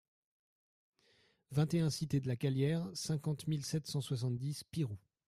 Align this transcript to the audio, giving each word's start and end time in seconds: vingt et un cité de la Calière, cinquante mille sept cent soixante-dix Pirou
vingt 1.51 1.71
et 1.75 1.79
un 1.81 1.91
cité 1.91 2.19
de 2.19 2.27
la 2.27 2.35
Calière, 2.35 2.89
cinquante 2.95 3.45
mille 3.45 3.63
sept 3.63 3.85
cent 3.85 4.01
soixante-dix 4.01 4.63
Pirou 4.63 4.97